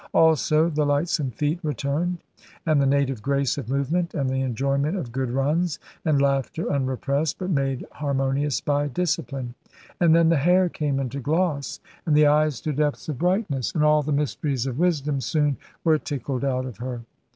Also 0.15 0.67
the 0.67 0.83
lightsome 0.83 1.29
feet 1.29 1.59
returned, 1.61 2.17
and 2.65 2.81
the 2.81 2.87
native 2.87 3.21
grace 3.21 3.55
of 3.59 3.69
movement, 3.69 4.15
and 4.15 4.31
the 4.31 4.41
enjoyment 4.41 4.97
of 4.97 5.11
good 5.11 5.29
runs, 5.29 5.77
and 6.03 6.19
laughter 6.19 6.67
unrepressed 6.73 7.37
but 7.37 7.51
made 7.51 7.85
harmonious 7.91 8.59
by 8.61 8.87
discipline. 8.87 9.53
And 9.99 10.15
then 10.15 10.29
the 10.29 10.37
hair 10.37 10.69
came 10.69 10.99
into 10.99 11.19
gloss, 11.19 11.79
and 12.03 12.15
the 12.17 12.25
eyes 12.25 12.59
to 12.61 12.73
depths 12.73 13.09
of 13.09 13.19
brightness, 13.19 13.73
and 13.75 13.83
all 13.83 14.01
the 14.01 14.11
mysteries 14.11 14.65
of 14.65 14.79
wisdom 14.79 15.21
soon 15.21 15.57
were 15.83 15.99
tickled 15.99 16.43
out 16.43 16.65
of 16.65 16.77
her. 16.77 17.01